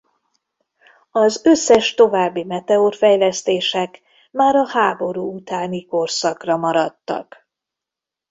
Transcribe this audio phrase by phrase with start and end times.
[1.11, 7.47] Az összes további Meteor fejlesztések már a háború utáni korszakra maradtak.